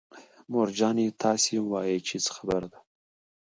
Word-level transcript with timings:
مور 0.51 0.67
جانې 0.77 1.07
تاسو 1.23 1.53
ووايئ 1.61 1.99
چې 2.07 2.15
څه 2.25 2.31
خبره 2.37 2.67
ده. 2.71 2.79